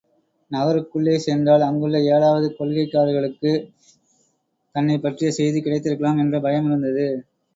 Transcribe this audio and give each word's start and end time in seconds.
நகருக்குள்ளே 0.51 1.15
சென்றால், 1.17 1.65
அங்குள்ள 1.65 1.97
ஏழாவது 2.07 2.47
கொள்கைக்காரர்களுக்குத் 2.51 3.67
தன்னைப் 4.75 5.01
பற்றிய 5.01 5.31
செய்தி 5.31 5.61
கிடைத்திருக்கலாம் 5.61 6.17
என்ற 6.17 6.39
பயம் 6.41 6.65
இருந்தது. 6.65 7.07